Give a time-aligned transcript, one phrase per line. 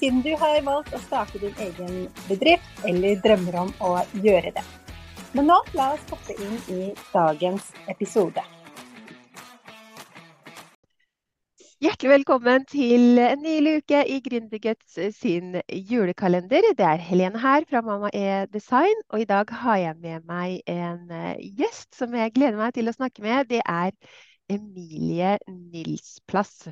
[0.00, 4.64] siden du har valgt å starte din egen bedrift eller drømmer om å gjøre det.
[5.36, 6.80] Men nå, la oss hoppe inn i
[7.12, 8.42] dagens episode.
[11.80, 15.54] Hjertelig velkommen til en ny uke i Gründerguts sin
[15.88, 16.66] julekalender.
[16.76, 20.58] Det er Helene her fra Mamma E Design, og i dag har jeg med meg
[20.68, 23.48] en eh, gjest som jeg gleder meg til å snakke med.
[23.48, 23.94] Det er
[24.50, 26.66] Emilie Nilsplass,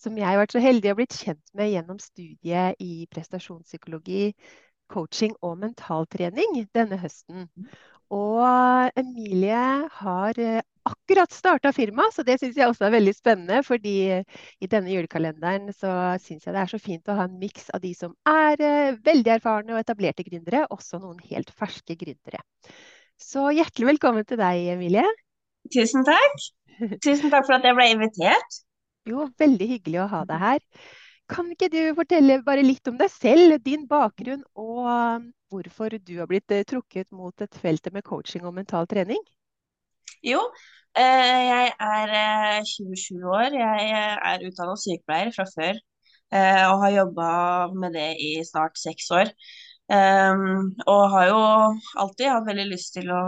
[0.00, 4.32] som jeg har vært så heldig å blitt kjent med gjennom studiet i prestasjonspsykologi,
[4.90, 7.46] coaching og mentaltrening denne høsten.
[8.10, 9.62] Og Emilie
[10.00, 13.62] har eh, akkurat starta firma, så det syns jeg også er veldig spennende.
[13.62, 17.70] fordi i denne julekalenderen så syns jeg det er så fint å ha en miks
[17.70, 22.42] av de som er eh, veldig erfarne og etablerte gründere, også noen helt ferske gründere.
[23.20, 25.06] Så hjertelig velkommen til deg, Emilie.
[25.74, 26.48] Tusen takk.
[27.04, 28.58] Tusen takk for at jeg ble invitert.
[29.08, 30.64] Jo, veldig hyggelig å ha deg her.
[31.30, 36.16] Kan ikke du fortelle bare litt om deg selv, din bakgrunn og um, hvorfor du
[36.18, 39.20] har blitt eh, trukket mot et felt med coaching og mental trening?
[40.26, 40.42] Jo,
[40.98, 42.12] eh, jeg er
[42.66, 43.56] 27 eh, år.
[43.60, 43.94] Jeg
[44.32, 45.80] er utdannet sykepleier fra før.
[46.30, 47.28] Og har jobba
[47.74, 49.32] med det i snart seks år.
[49.90, 51.40] Og har jo
[51.98, 53.22] alltid hatt veldig lyst til å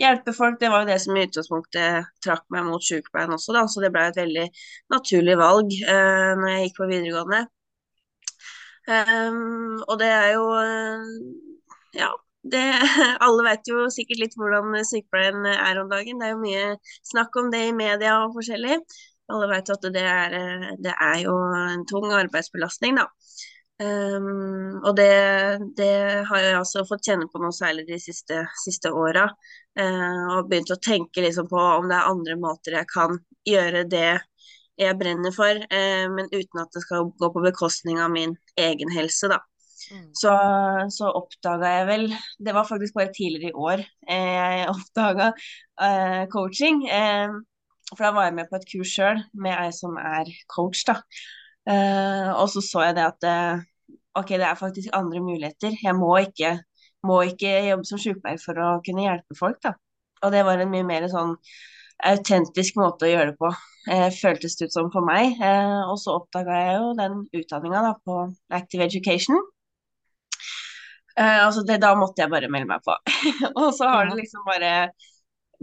[0.00, 0.58] hjelpe folk.
[0.60, 3.64] Det var jo det som i utgangspunktet trakk meg mot sykepleien også, da.
[3.70, 4.46] Så det ble et veldig
[4.94, 7.42] naturlig valg eh, når jeg gikk på videregående.
[8.86, 11.00] Um, og det er jo uh,
[11.98, 12.12] ja,
[12.52, 12.62] det,
[13.26, 16.20] alle vet jo sikkert litt hvordan sykepleien er om dagen.
[16.20, 16.64] Det er jo mye
[17.10, 18.78] snakk om det i media og forskjellig.
[19.32, 23.08] Alle vet at det er, eh, det er jo en tung arbeidsbelastning, da.
[23.76, 25.08] Um, og det,
[25.76, 25.90] det,
[26.24, 29.26] har jeg også fått kjenne på noe særlig de siste, siste åra.
[29.76, 33.84] Uh, og begynt å tenke liksom på om det er andre måter jeg kan gjøre
[33.92, 34.14] det
[34.80, 38.92] jeg brenner for, uh, men uten at det skal gå på bekostning av min egen
[38.92, 39.42] helse, da.
[39.92, 40.06] Mm.
[40.16, 40.32] Så,
[40.90, 42.04] så oppdaga jeg vel
[42.42, 46.80] Det var faktisk bare tidligere i år eh, jeg oppdaga uh, coaching.
[47.92, 50.96] for da var jeg med på et kurs sjøl med ei som er coach, da.
[51.66, 53.62] Uh, og så så jeg det at uh,
[54.20, 55.74] ok, det er faktisk andre muligheter.
[55.82, 56.56] Jeg må ikke,
[57.06, 59.74] må ikke jobbe som sykepleier for å kunne hjelpe folk, da.
[60.24, 61.34] Og det var en mye mer sånn
[62.06, 63.50] autentisk måte å gjøre det på,
[63.90, 65.40] uh, føltes det ut som for meg.
[65.90, 68.22] og så oppdaga jeg jo den utdanninga på
[68.60, 69.42] Active Education.
[71.16, 72.94] altså det, da måtte jeg bare melde meg på.
[73.60, 74.72] og så har det liksom bare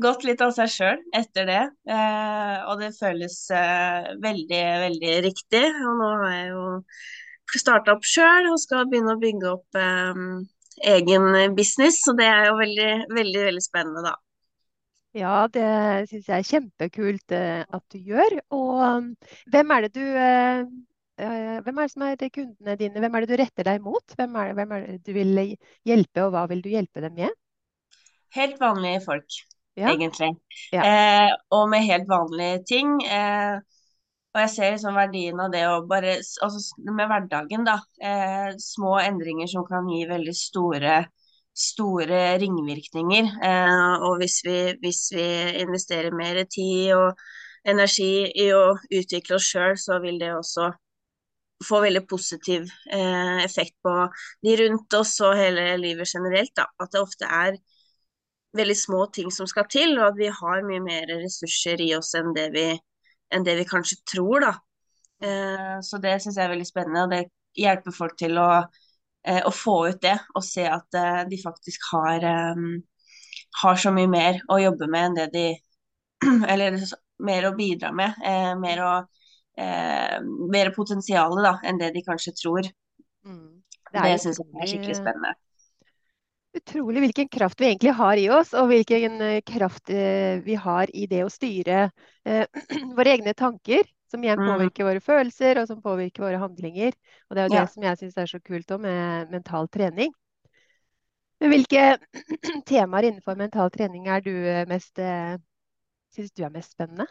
[0.01, 1.61] gått litt av seg sjøl etter det.
[1.89, 5.63] Eh, og det føles eh, veldig, veldig riktig.
[5.83, 6.65] Og nå har jeg jo
[7.53, 10.23] starta opp sjøl og skal begynne å bygge opp eh,
[10.95, 12.01] egen business.
[12.05, 14.17] Så det er jo veldig, veldig, veldig spennende, da.
[15.13, 15.65] Ja, det
[16.09, 18.39] syns jeg er kjempekult eh, at du gjør.
[18.55, 19.11] Og um,
[19.53, 20.63] hvem er det du eh,
[21.21, 23.03] eh, hvem er det som er kundene dine?
[23.03, 24.15] Hvem er det du retter deg mot?
[24.17, 25.41] Hvem er, det, hvem er det du vil
[25.85, 27.41] hjelpe, og hva vil du hjelpe dem med?
[28.33, 29.43] Helt vanlige folk
[29.75, 29.91] ja.
[29.93, 30.33] egentlig.
[30.71, 30.83] Ja.
[30.83, 32.97] Eh, og med helt vanlige ting.
[33.05, 33.59] Eh,
[34.33, 37.77] og jeg ser liksom verdien av det å bare Altså med hverdagen, da.
[38.01, 40.95] Eh, små endringer som kan gi veldig store,
[41.53, 43.29] store ringvirkninger.
[43.49, 45.27] Eh, og hvis vi, hvis vi,
[45.65, 47.21] investerer mer tid og
[47.63, 50.71] energi i å utvikle oss sjøl, så vil det også
[51.63, 53.93] få veldig positiv eh, effekt på
[54.43, 56.51] de rundt oss og hele livet generelt.
[56.57, 56.65] Da.
[56.81, 57.61] At det ofte er
[58.57, 62.13] veldig små ting som skal til, og at vi har mye mer ressurser i oss
[62.17, 62.67] enn det vi,
[63.33, 64.53] enn det vi kanskje tror, da.
[65.23, 67.23] Eh, så det syns jeg er veldig spennende, og det
[67.57, 68.49] hjelper folk til å,
[69.25, 72.65] eh, å få ut det, og se at eh, de faktisk har, eh,
[73.63, 75.47] har, så mye mer å jobbe med enn det de
[76.53, 76.77] Eller
[77.19, 78.91] mer å bidra med, eh, mer, å,
[79.59, 80.21] eh,
[80.53, 82.69] mer potensial da, enn det de kanskje tror.
[83.27, 83.59] Mm.
[83.89, 85.33] Det, det syns jeg er skikkelig spennende
[86.53, 90.91] utrolig hvilken kraft vi egentlig har i oss, og hvilken eh, kraft eh, vi har
[90.93, 91.87] i det å styre
[92.25, 92.45] eh,
[92.97, 93.85] våre egne tanker.
[94.13, 94.45] Som igjen mm.
[94.45, 96.93] påvirker våre følelser, og som påvirker våre handlinger.
[97.25, 100.11] Og det er jo det som jeg syns er så kult med mental trening.
[101.41, 101.95] Men hvilke
[102.69, 104.35] temaer innenfor mental trening er du
[104.69, 105.01] mest
[106.13, 107.07] syns du er mest spennende?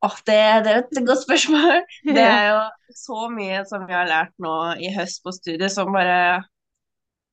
[0.00, 1.82] Åh, det, det, er et godt spørsmål.
[2.16, 2.62] Det er jo
[2.96, 6.40] så mye som vi har lært nå i høst på studiet, som bare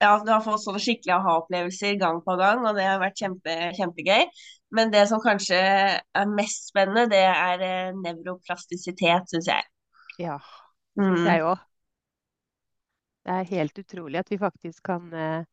[0.01, 3.55] Ja, du har fått sånne skikkelig aha-opplevelser gang på gang, og det har vært kjempe,
[3.79, 4.27] kjempegøy.
[4.77, 9.65] Men det som kanskje er mest spennende, det er eh, nevroplastisitet, syns jeg.
[10.21, 10.37] Ja,
[11.07, 11.25] syns Mm.
[11.25, 11.57] jeg òg.
[13.27, 15.43] Det er helt utrolig at vi faktisk kan eh,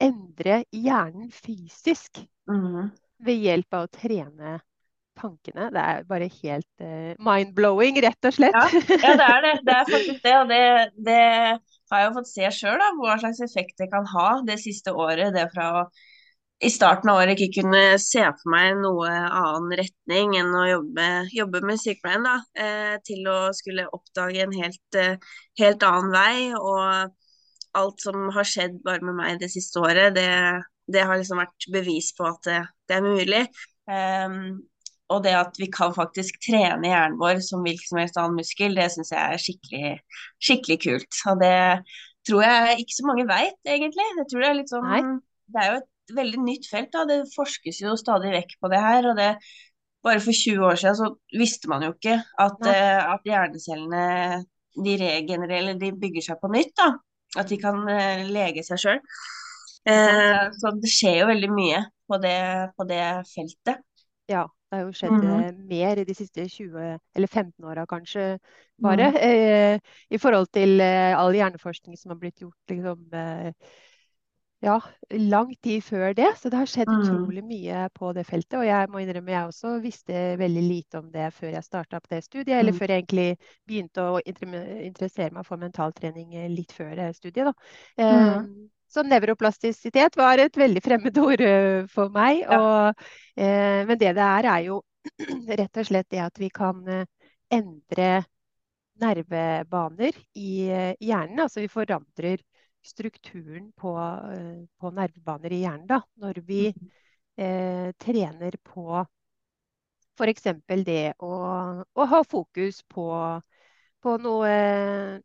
[0.00, 2.90] endre hjernen fysisk Mm.
[3.24, 4.54] ved hjelp av å trene
[5.18, 5.68] tankene.
[5.74, 8.54] Det er bare helt eh, mind-blowing, rett og slett.
[8.54, 8.68] Ja,
[9.02, 9.54] ja, det er det.
[9.66, 10.34] Det er faktisk det.
[10.40, 10.62] Og det,
[11.06, 11.18] det
[11.94, 15.32] har jeg jo fått se sjøl, hva slags effekt det kan ha det siste året.
[15.36, 15.86] Det fra å
[16.64, 21.08] i starten av året ikke kunne se for meg noe annen retning enn å jobbe,
[21.34, 25.16] jobbe med sykepleien, da, eh, til å skulle oppdage en helt, eh,
[25.60, 26.36] helt annen vei.
[26.54, 27.12] Og
[27.74, 30.30] alt som har skjedd bare med meg det siste året, det,
[30.86, 33.42] det har liksom vært bevis på at det, det er mulig.
[33.90, 34.62] Ehm,
[35.12, 38.76] og det at vi kan faktisk trene hjernen vår som hvilken som helst annen muskel,
[38.78, 39.90] det syns jeg er skikkelig,
[40.42, 41.18] skikkelig kult.
[41.30, 41.58] Og det
[42.24, 44.06] tror jeg ikke så mange veit, egentlig.
[44.20, 45.02] Jeg tror det er litt sånn Nei.
[45.52, 47.04] Det er jo et veldig nytt felt, da.
[47.10, 49.10] Det forskes jo stadig vekk på det her.
[49.10, 49.30] Og det
[50.04, 54.04] bare for 20 år siden så visste man jo ikke at, eh, at hjernecellene
[54.74, 56.90] de regenererer, eller de bygger seg på nytt, da.
[57.40, 59.00] At de kan uh, lege seg sjøl.
[59.86, 61.80] Uh, så det skjer jo veldig mye
[62.10, 62.38] på det,
[62.76, 63.82] på det feltet.
[64.30, 65.68] Ja, det har jo skjedd mm -hmm.
[65.68, 68.38] mer i de siste 20 eller 15 åra kanskje
[68.82, 69.78] bare, eh,
[70.10, 73.52] i forhold til eh, all hjerneforskning som har blitt gjort liksom, eh,
[74.64, 74.80] ja,
[75.10, 76.30] lang tid før det.
[76.40, 77.02] Så det har skjedd Mhm.
[77.02, 78.58] utrolig mye på det feltet.
[78.58, 82.08] Og jeg må innrømme jeg også visste veldig lite om det før jeg starta på
[82.10, 82.78] det studiet, eller Mhm.
[82.78, 83.38] før jeg egentlig
[83.68, 87.52] begynte å inter- interessere meg for mentaltrening eh, litt før det studiet, da.
[88.94, 92.44] Så nevroplastisitet var et veldig fremmed ord eh, for meg.
[92.44, 92.58] Ja.
[92.60, 94.80] Og, eh, men det det er, er jo
[95.60, 97.06] rett og slett det at vi kan eh,
[97.52, 98.10] endre
[99.02, 101.42] nervebaner i eh, hjernen.
[101.46, 102.38] Altså vi forandrer
[102.84, 103.94] strukturen på,
[104.78, 109.00] på nervebaner i hjernen da, når vi eh, trener på
[110.14, 110.44] f.eks.
[110.86, 111.30] det å,
[111.82, 113.06] å ha fokus på,
[114.04, 114.52] på noe,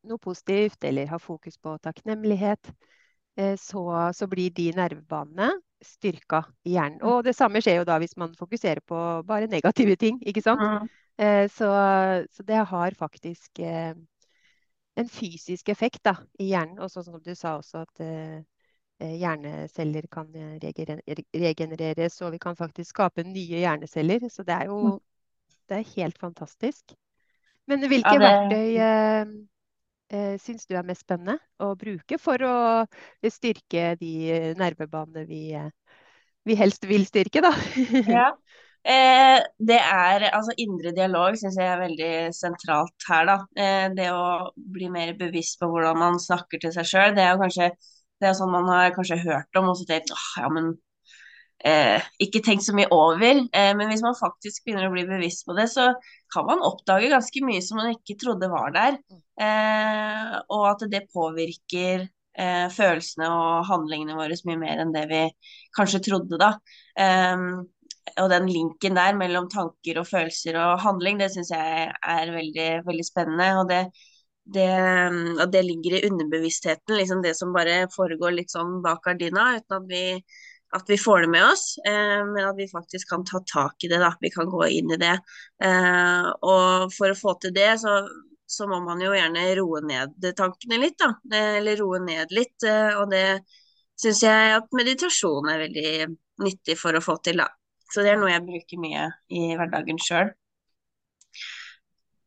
[0.01, 2.71] noe positivt, eller ha fokus på takknemlighet
[3.58, 3.84] så,
[4.16, 5.50] så blir de nervebanene
[5.86, 7.02] styrka i hjernen.
[7.08, 10.60] Og det samme skjer jo da hvis man fokuserer på bare negative ting, ikke sant?
[11.20, 11.68] Eh, Så,
[12.32, 13.94] så det har faktisk eh,
[15.00, 16.80] en fysisk effekt da, i hjernen.
[16.84, 18.40] Og sånn som du sa også, at eh,
[19.00, 20.58] eh, hjerneceller kan eh,
[21.40, 24.28] regenereres, og vi kan faktisk skape nye hjerneceller.
[24.30, 24.98] Så det er jo
[25.70, 26.96] det er helt fantastisk.
[27.70, 29.26] Men hvilke Ja, det- verktøy eh, eh,
[30.42, 32.56] syns du er mest spennende å bruke for å
[33.30, 35.70] styrke de nervebanene vi, eh,
[36.48, 37.54] vi helst vil styrke, da?
[38.20, 38.32] Ja.
[38.90, 43.36] Eh, det er altså indre dialog syns jeg er veldig sentralt her, da.
[43.60, 47.34] Eh, det å bli mer bevisst på hvordan man snakker til seg sjøl, det er
[47.34, 47.74] jo kanskje
[48.20, 50.74] det er sånn man har kanskje hørt om og så tenkt åh, ja, men
[51.66, 53.42] eh, ikke tenkt så mye over.
[53.54, 55.92] Eh, men hvis man faktisk begynner å bli bevisst på det, så
[56.34, 59.00] kan man oppdage ganske mye som man ikke trodde var der.
[59.40, 65.26] Eh, og at det påvirker eh, følelsene og handlingene våre mye mer enn det vi
[65.78, 66.56] kanskje trodde, da.
[67.00, 67.68] Um,
[68.20, 72.70] og den linken der mellom tanker og følelser og handling, det syns jeg er veldig,
[72.88, 73.50] veldig spennende.
[73.62, 73.82] Og det,
[74.56, 74.70] det,
[75.38, 79.78] og det ligger i underbevisstheten, liksom det som bare foregår litt sånn bak gardina, uten
[79.78, 80.04] at vi,
[80.76, 81.66] at vi får det med oss.
[81.88, 84.11] Eh, men at vi faktisk kan ta tak i det, da.
[84.21, 85.16] Vi kan gå inn i det.
[85.64, 87.95] Eh, og for å få til det, så,
[88.49, 91.14] så må man jo gjerne roe ned tankene litt, da.
[91.59, 92.57] Eller roe ned litt.
[92.68, 93.26] eh, og det
[93.99, 95.94] syns jeg at meditasjon er veldig
[96.45, 97.49] nyttig for å få til, da.
[97.90, 100.30] Så det er noe jeg bruker mye i hverdagen sjøl.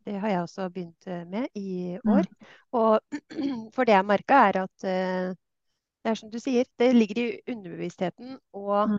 [0.03, 2.13] Det har jeg også begynt eh, med i Mm.
[2.17, 2.27] år.
[2.75, 3.01] Og
[3.75, 5.35] for det jeg merka, er at eh,
[6.03, 8.39] det er som du sier, det ligger i underbevisstheten.
[8.53, 8.99] Og Mm.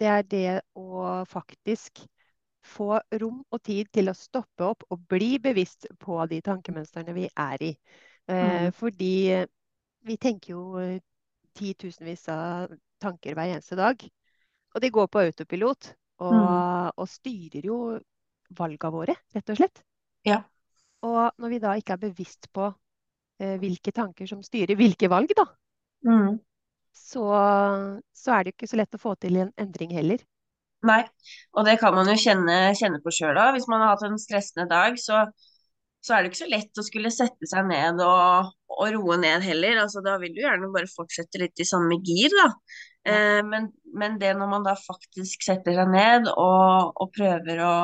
[0.00, 2.06] det er det å faktisk
[2.62, 7.28] få rom og tid til å stoppe opp og bli bevisst på de tankemønstrene vi
[7.36, 7.76] er i.
[8.28, 8.72] Eh, Mm.
[8.72, 9.46] Fordi
[10.04, 11.00] vi tenker jo eh,
[11.54, 13.96] titusenvis av tanker hver eneste dag.
[14.74, 16.90] Og de går på autopilot og, Mm.
[16.96, 18.00] og styrer jo
[18.50, 19.82] valgene våre, rett og slett.
[20.24, 20.42] Ja.
[21.02, 22.74] Og når vi da ikke er bevisst på
[23.40, 25.46] eh, hvilke tanker som styrer hvilke valg, da,
[26.06, 26.38] Mm.
[26.96, 27.24] så,
[28.16, 30.22] så er det jo ikke så lett å få til en endring heller.
[30.88, 31.02] Nei,
[31.52, 33.54] og det kan man jo kjenne, kjenne på sjøl òg.
[33.56, 35.26] Hvis man har hatt en stressende dag, så,
[36.00, 39.44] så er det ikke så lett å skulle sette seg ned og, og roe ned
[39.44, 39.82] heller.
[39.82, 42.48] Altså, da vil du gjerne bare fortsette litt i samme gir, da.
[43.12, 47.74] Eh, men, men det når man da faktisk setter seg ned og, og prøver å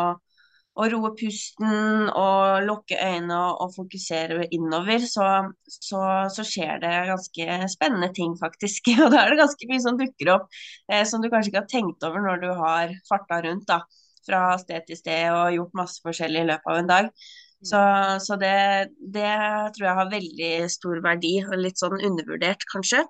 [0.76, 5.28] å roe pusten og lukke øynene og fokusere innover, så,
[5.64, 6.02] så,
[6.32, 8.92] så, skjer det ganske spennende ting, faktisk.
[9.06, 10.50] Og da er det ganske mye som dukker opp
[10.92, 13.80] eh, som du kanskje ikke har tenkt over når du har farta rundt da,
[14.26, 17.10] fra sted til sted og gjort masse forskjellig i løpet av en dag.
[17.56, 17.68] Mm.
[17.72, 17.82] Så,
[18.26, 18.56] så det,
[19.00, 19.32] det,
[19.76, 23.06] tror jeg har veldig stor verdi, og litt sånn undervurdert, kanskje.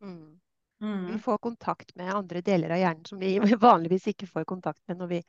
[0.00, 0.39] Mm.
[0.80, 1.12] Mm.
[1.12, 3.34] Vi får kontakt med andre deler av hjernen som vi
[3.68, 5.20] vanligvis ikke får kontakt med når vi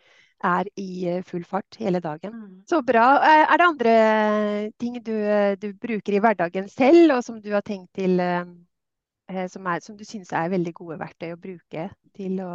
[0.47, 2.33] er i eh, full fart hele dagen.
[2.33, 2.61] Mm.
[2.69, 3.07] Så bra.
[3.27, 3.95] Eh, er det andre
[4.79, 5.15] ting du,
[5.61, 8.45] du, bruker i hverdagen selv, og som du har tenkt til eh,
[9.51, 12.53] som, er, som du syns er veldig gode verktøy å bruke til å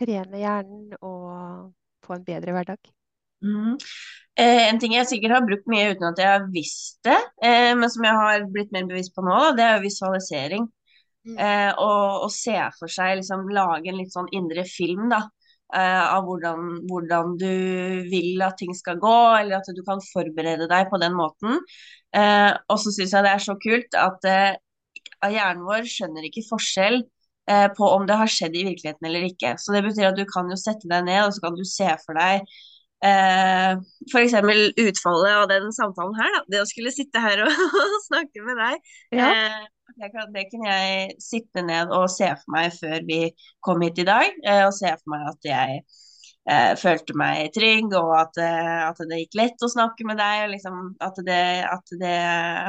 [0.00, 1.72] trene hjernen og
[2.04, 2.92] få en bedre hverdag?
[3.44, 3.76] Mm.
[4.40, 7.72] Eh, en ting jeg sikkert har brukt mye uten at jeg har visst det, eh,
[7.76, 10.66] men som jeg har blitt mer bevisst på nå, det er visualisering.
[11.26, 11.38] Mm.
[11.42, 15.24] Eh, og, og, se for seg, liksom lage en litt sånn indre film, da.
[15.74, 17.50] Eh, av hvordan, hvordan, du
[18.06, 21.58] vil at ting skal gå, eller at du kan forberede deg på den måten.
[22.14, 24.54] Eh, og så syns jeg det er så kult at eh,
[25.26, 29.56] hjernen vår skjønner ikke forskjell eh, på om det har skjedd i virkeligheten eller ikke.
[29.58, 31.90] Så det betyr at du kan jo sette deg ned og så kan du se
[32.06, 32.46] for deg
[33.04, 33.72] Eh,
[34.08, 34.34] F.eks.
[34.80, 36.42] utfallet av den samtalen her, da.
[36.52, 37.50] Det å skulle sitte her og
[38.08, 38.92] snakke med deg.
[39.18, 39.28] Ja.
[39.28, 39.64] Eh,
[39.94, 43.20] det, kan, det kunne jeg sitte ned og se for meg før vi
[43.64, 44.34] kom hit i dag.
[44.44, 45.80] Eh, og se for meg at jeg
[46.50, 50.44] eh, følte meg trygg, og at, eh, at, det gikk lett å snakke med deg.
[50.46, 52.18] Og liksom, at, det, at, det,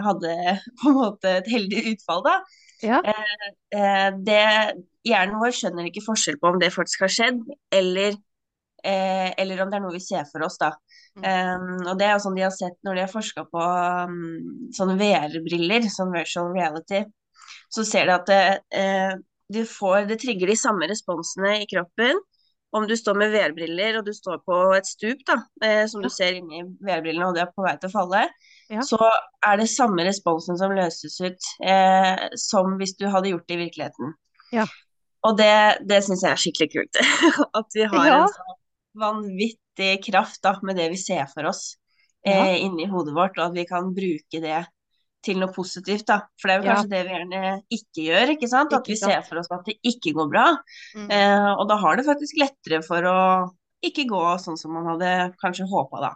[0.07, 0.35] hadde
[0.81, 2.37] på en måte et heldig utfall, da.
[2.85, 3.01] Ja.
[3.01, 4.45] Eh, eh, det,
[5.07, 7.43] hjernen vår skjønner ikke forskjell på om det faktisk har skjedd,
[7.73, 8.17] eller,
[8.87, 10.75] eller om det er noe vi ser for oss, da.
[11.17, 14.17] Um, og det er jo sånn de har sett når de har forska på um,
[14.75, 17.03] sånne VR-briller, sånn virtual reality,
[17.73, 18.41] så ser de at det,
[18.77, 19.17] uh,
[19.53, 22.19] du får, det trigger de samme responsene i kroppen
[22.75, 26.09] om du står med VR-briller og du står på et stup, da, eh, som du
[26.11, 28.25] ser inni VR-brillene og du er på vei til å falle,
[28.73, 28.83] ja.
[28.85, 28.99] så
[29.47, 33.61] er det samme responsen som løses ut eh, som hvis du hadde gjort det i
[33.63, 34.11] virkeligheten.
[34.55, 34.67] Ja.
[35.27, 35.53] Og det,
[35.87, 36.99] det syns jeg er skikkelig kult.
[37.59, 38.19] At vi har ja.
[38.25, 38.59] en sånn
[38.97, 41.77] vanvittig vanvittig kraft da, med det vi ser for oss
[42.23, 42.33] ja.
[42.33, 44.65] eh, inni hodet vårt, og at vi kan bruke det
[45.23, 46.07] til noe positivt.
[46.07, 46.21] da.
[46.39, 46.91] For det er jo kanskje ja.
[46.95, 48.33] det vi gjerne ikke gjør.
[48.35, 48.73] ikke sant?
[48.73, 50.45] At vi ser for oss at det ikke går bra.
[50.95, 51.09] Mm.
[51.11, 53.17] Eh, og da har det faktisk lettere for å
[53.83, 56.13] ikke gå sånn som man hadde kanskje håpa da.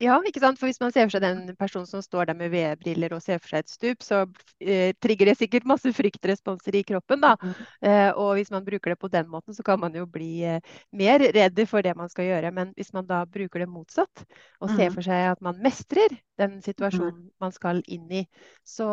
[0.00, 0.56] Ja, ikke sant?
[0.56, 3.40] For hvis man ser for seg den personen som står der med VR-briller og ser
[3.42, 4.22] for seg et stup, så
[4.62, 7.20] eh, trigger det sikkert masse fryktresponser i kroppen.
[7.20, 7.34] da.
[7.36, 7.52] Mm.
[7.90, 10.64] Eh, og hvis man bruker det på den måten, så kan man jo bli eh,
[10.96, 12.54] mer redd for det man skal gjøre.
[12.56, 14.24] Men hvis man da bruker det motsatt,
[14.60, 14.96] og ser mm.
[14.96, 17.32] for seg at man mestrer den situasjonen mm.
[17.42, 18.22] man skal inn i,
[18.66, 18.88] så,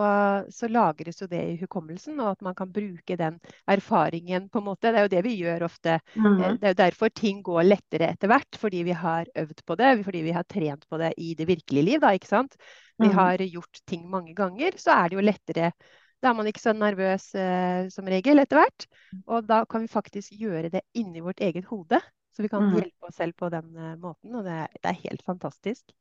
[0.53, 3.39] så, lagres jo det i hukommelsen, og at man kan bruke den
[3.69, 4.91] erfaringen på en måte.
[4.91, 5.99] Det er jo det vi gjør ofte.
[6.15, 6.33] Mm.
[6.33, 9.79] Eh, det er jo derfor ting går lettere etter hvert, fordi vi har øvd på
[9.79, 12.01] det, fordi vi har trent på det i det virkelige liv.
[12.03, 12.59] Da, ikke sant?
[12.97, 13.15] Vi mm.
[13.19, 15.71] har gjort ting mange ganger, så er det jo lettere.
[16.21, 18.87] Da er man ikke så nervøs eh, som regel etter hvert.
[19.27, 22.01] Og da kan vi faktisk gjøre det inni vårt eget hode.
[22.37, 22.73] Så vi kan mm.
[22.77, 25.93] hjelpe oss selv på den eh, måten, og det, det, er helt fantastisk.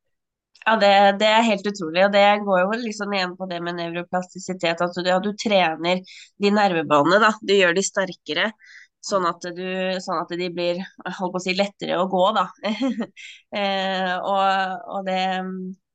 [0.67, 0.89] Ja, det,
[1.21, 2.01] det, er helt utrolig.
[2.09, 4.81] Og det går jo liksom igjen på det med nevroplastisitet.
[4.83, 6.01] At du, ja, du trener
[6.43, 7.31] de nervebanene, da.
[7.39, 8.49] Du gjør de sterkere.
[9.07, 9.63] Sånn at, du,
[10.03, 10.81] sånn at de blir
[11.21, 12.49] holdt på å si, lettere å gå, da.
[13.61, 14.43] eh, og,
[14.97, 15.21] og, det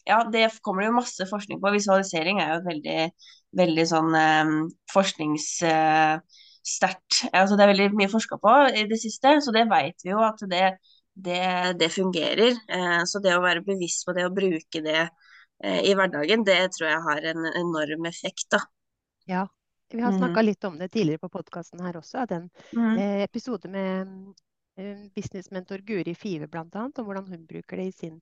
[0.07, 1.75] Ja, det kommer det jo masse forskning på.
[1.75, 3.11] Visualisering er jo veldig,
[3.59, 4.55] veldig sånn eh,
[4.93, 7.19] forskningssterkt.
[7.27, 10.15] Eh, altså, det er veldig mye forska på i det siste, så det vet vi
[10.15, 10.77] jo at det,
[11.23, 12.51] det, det fungerer.
[12.67, 16.59] Eh, så det å være bevisst på det og bruke det eh, i hverdagen, det
[16.75, 18.61] tror jeg har en enorm effekt, da.
[19.29, 19.47] Ja,
[19.91, 20.45] vi har snakka mm.
[20.47, 22.25] litt om det tidligere på podkasten her også.
[22.29, 22.95] Den mm.
[22.95, 24.33] eh, episode med
[25.13, 26.63] businessmentor Guri Five bl.a.
[26.73, 28.21] om hvordan hun bruker det i sin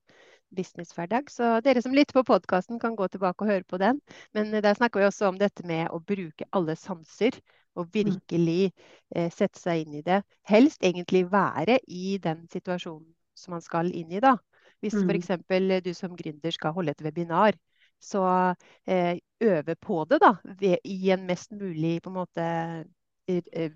[0.55, 1.29] businesshverdag.
[1.31, 4.01] Så dere som lytter på podkasten kan gå tilbake og høre på den.
[4.35, 7.37] Men der snakker vi også om dette med å bruke alle sanser.
[7.77, 7.91] Og mm.
[7.93, 8.71] virkelig
[9.15, 10.21] eh, sette seg inn i det.
[10.49, 14.35] Helst egentlig være i den situasjonen som man skal inn i, da.
[14.83, 15.09] Hvis mm.
[15.09, 15.83] f.eks.
[15.85, 17.57] du som gründer skal holde et webinar,
[17.99, 18.55] så
[18.87, 22.85] eh, øve på det da, ved, i en mest mulig på en måte eh,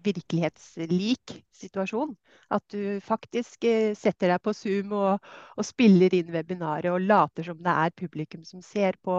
[0.03, 2.13] virkelighetslik situasjon.
[2.53, 5.23] At du faktisk eh, setter deg på Zoom og,
[5.57, 9.17] og, spiller inn webinaret og later som det er publikum som ser på.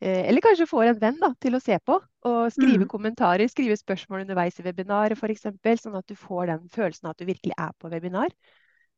[0.00, 2.90] Eh, eller kanskje får en venn da, til å se på og skrive mm.
[2.90, 5.50] kommentarer, skrive spørsmål underveis i webinaret f.eks.
[5.82, 8.32] Sånn at du får den følelsen at du virkelig er på webinar.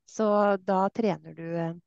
[0.06, 0.28] Så
[0.62, 1.80] da trener du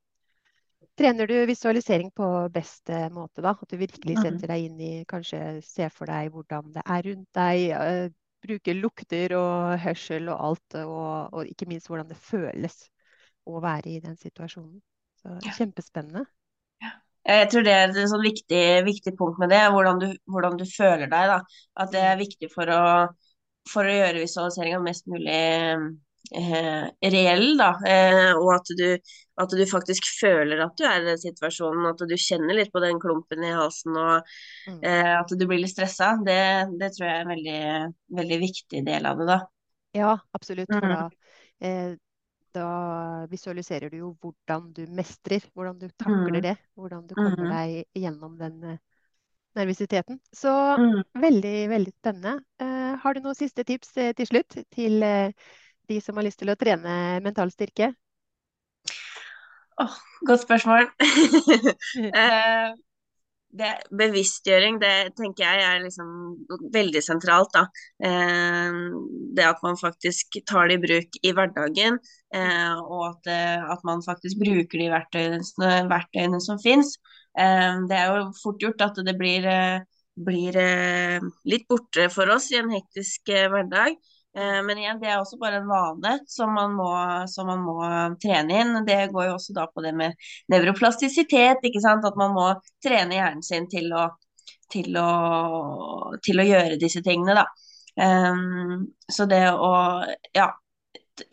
[1.00, 3.54] trener du visualisering på beste måte, da?
[3.56, 4.24] At du virkelig mm.
[4.26, 8.18] setter deg inn i Kanskje ser for deg hvordan det er rundt deg.
[8.46, 12.78] Bruker lukter og hørsel og alt, og, og, ikke minst hvordan det føles
[13.50, 14.80] å være i den situasjonen.
[15.20, 16.24] Så kjempespennende.
[17.30, 20.64] Jeg tror det er et sånn viktig, viktig punkt med det, hvordan du, hvordan du
[20.70, 21.34] føler deg.
[21.34, 21.40] da.
[21.84, 22.84] At det er viktig for å,
[23.70, 25.42] for å gjøre visualiseringa mest mulig
[26.32, 27.70] reell, da.
[27.88, 28.86] Eh, og at du,
[29.40, 31.88] at du, faktisk føler at du er i den situasjonen.
[31.92, 34.34] At du kjenner litt på den klumpen i halsen og
[34.68, 34.82] mm.
[34.84, 36.16] eh, at du blir litt stressa.
[36.26, 36.42] Det,
[36.80, 37.64] det, tror jeg er en veldig,
[38.20, 39.40] veldig viktig del av det, da.
[39.98, 40.70] Ja, absolutt.
[40.70, 40.92] Mm.
[40.92, 41.02] da,
[41.66, 41.90] eh,
[42.54, 42.70] da
[43.30, 46.46] visualiserer du jo hvordan du mestrer, hvordan du takler mm.
[46.46, 46.56] det.
[46.78, 47.52] Hvordan du kommer mm.
[47.56, 48.80] deg gjennom den eh,
[49.58, 50.20] nervøsiteten.
[50.36, 51.02] Så mm.
[51.22, 52.36] veldig, veldig spennende.
[52.62, 55.50] Eh, har du noen siste tips eh, til slutt til uh,
[55.90, 56.94] de som har lyst til å trene
[57.26, 57.94] mental styrke?
[59.80, 59.96] Oh,
[60.28, 60.90] godt spørsmål.
[63.50, 66.10] det, bevisstgjøring, det tenker jeg er liksom
[66.74, 67.54] veldig sentralt.
[67.56, 67.66] da.
[68.06, 68.80] Eh,
[69.38, 72.00] det at man faktisk tar det i bruk i hverdagen,
[72.36, 76.98] eh, og at, eh, at, man faktisk bruker de verktøyene, verktøyene som finnes.
[77.40, 79.80] Eh, det er jo fort gjort at det blir, eh,
[80.20, 83.98] blir eh, litt borte for oss i en hektisk hverdag.
[84.38, 86.90] Eh, men igjen, det er også bare en vane som man, må,
[87.32, 87.78] som man, må,
[88.22, 88.76] trene inn.
[88.88, 92.06] Det går jo også da på det med nevroplastisitet, ikke sant.
[92.06, 92.52] At man må
[92.86, 94.06] trene hjernen sin til å,
[94.72, 95.10] til å,
[96.26, 97.48] til å gjøre disse tingene, da.
[98.00, 99.72] Um, så det å
[100.38, 100.46] ja,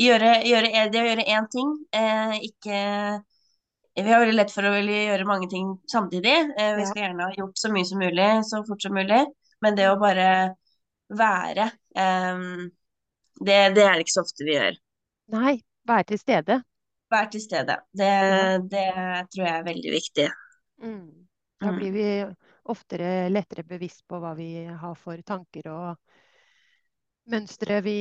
[0.02, 2.78] gjøre, gjøre, det å gjøre én ting, eh, ikke
[3.96, 6.34] vi har veldig lett for å gjøre mange ting samtidig.
[6.58, 9.22] Eh, vi skal gjerne ha gjort så mye som mulig så fort som mulig.
[9.64, 10.26] Men det å bare
[11.08, 12.66] være um,
[13.40, 14.80] det, det, er det ikke så ofte vi gjør.
[15.34, 15.54] Nei,
[15.88, 16.58] være til stede.
[17.12, 17.78] Være til stede.
[17.94, 18.10] Det,
[18.72, 18.88] det
[19.32, 20.26] tror jeg er veldig viktig.
[20.82, 21.26] Mm.
[21.60, 21.78] Da mm.
[21.80, 22.08] blir vi
[22.72, 26.16] oftere lettere bevisst på hva vi har for tanker og
[27.30, 27.98] mønstre vi,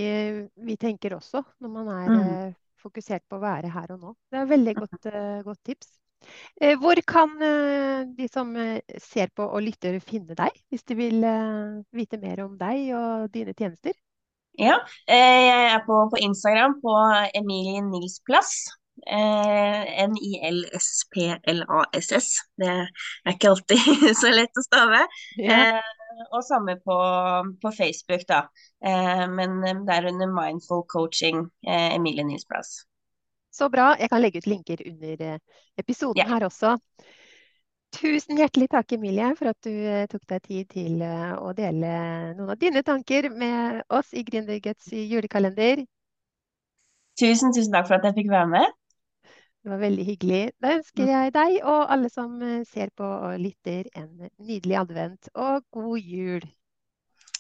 [0.68, 2.24] vi tenker også, når man er mm.
[2.26, 4.12] Eh, fokusert på å være her og nå.
[4.30, 5.96] Det er et veldig godt, uh, godt tips.
[6.62, 7.34] Uh, hvor kan
[8.18, 8.52] de som
[9.02, 11.26] ser på og lytter, finne deg, hvis de vil
[11.96, 13.98] vite mer om deg og dine tjenester?
[14.62, 14.80] Ja,
[15.12, 16.96] eh, jeg er på, på Instagram på
[17.36, 18.52] Emilie Nils Plass.
[19.12, 20.68] Eh, N-I-L-S-P-L-A-S-S.
[22.58, 22.88] Det er
[23.34, 23.80] ikke alltid
[24.22, 25.02] så lett å stave.
[25.42, 25.56] Ja.
[25.76, 25.84] Eh,
[26.32, 26.98] og samme på,
[27.62, 28.42] på Facebook, da.
[28.86, 31.38] Eh, men eh, det er under Mindful Coaching,
[31.68, 32.70] eh, Emilie Nils Plass.
[33.52, 33.96] Så bra.
[34.00, 35.40] Jeg kan legge ut linker under
[35.80, 36.28] episoden ja.
[36.32, 36.78] her også.
[37.96, 41.92] Tusen hjertelig takk, Emilie, for at du eh, tok deg tid til eh, å dele
[42.36, 45.86] noen av dine tanker med oss i Gründerguts julekalender.
[47.16, 48.76] Tusen, tusen takk for at jeg fikk være med.
[49.64, 50.42] Det var veldig hyggelig.
[50.62, 51.14] Da ønsker mm.
[51.14, 56.12] jeg deg og alle som eh, ser på og lytter, en nydelig advent og god
[56.12, 56.46] jul.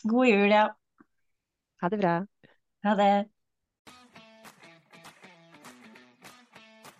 [0.07, 0.69] God jul, ja.
[1.83, 2.17] Ha det bra.
[2.87, 3.13] Ha det.